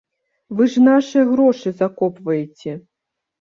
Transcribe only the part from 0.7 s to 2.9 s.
ж нашыя грошы закопваеце.